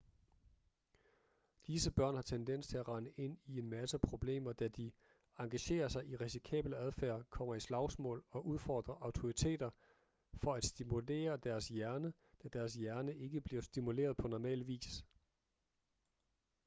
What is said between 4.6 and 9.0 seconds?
de engagerer sig i risikabel adfærd kommer i slagsmål og udfordrer